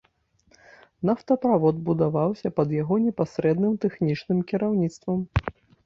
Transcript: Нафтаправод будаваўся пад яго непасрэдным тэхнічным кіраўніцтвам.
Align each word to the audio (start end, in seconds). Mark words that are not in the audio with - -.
Нафтаправод 1.09 1.77
будаваўся 1.91 2.53
пад 2.63 2.75
яго 2.81 2.95
непасрэдным 3.07 3.73
тэхнічным 3.87 4.45
кіраўніцтвам. 4.53 5.19